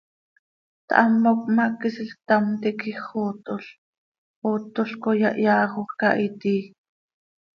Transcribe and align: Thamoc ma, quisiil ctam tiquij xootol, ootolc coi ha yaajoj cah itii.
Thamoc 0.89 1.41
ma, 1.55 1.65
quisiil 1.79 2.09
ctam 2.19 2.45
tiquij 2.61 2.99
xootol, 3.07 3.65
ootolc 4.47 4.93
coi 5.03 5.19
ha 5.23 5.31
yaajoj 5.43 5.89
cah 5.99 6.15
itii. 6.27 6.63